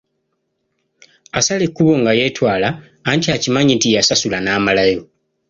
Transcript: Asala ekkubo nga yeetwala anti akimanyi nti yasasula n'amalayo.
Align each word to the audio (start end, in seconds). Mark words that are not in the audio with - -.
Asala 1.37 1.63
ekkubo 1.67 1.93
nga 1.99 2.11
yeetwala 2.19 2.69
anti 3.09 3.27
akimanyi 3.35 3.73
nti 3.75 3.87
yasasula 3.95 4.37
n'amalayo. 4.41 5.01